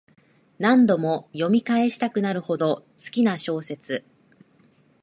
[0.57, 4.03] 何度も読み返したくなるほど好きな小説